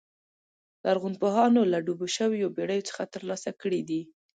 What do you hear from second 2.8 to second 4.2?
څخه ترلاسه کړي دي